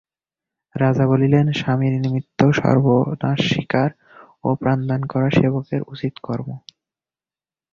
রাজা 0.75 1.05
বলিলেন, 1.07 1.45
স্বামীর 1.51 1.93
নিমিত্ত 1.99 2.39
সর্বনাশস্বীকার 2.51 3.89
ও 4.43 4.49
প্রাণদান 4.55 5.01
করা 5.03 5.29
সেবকের 5.29 5.81
উচিত 5.87 6.13
কর্ম। 6.21 6.49